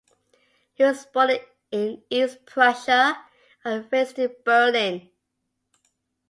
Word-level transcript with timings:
He 0.73 0.81
was 0.83 1.05
born 1.05 1.29
in 1.69 2.01
East 2.09 2.43
Prussia 2.47 3.23
and 3.63 3.87
raised 3.91 4.17
in 4.17 4.33
Berlin. 4.43 5.11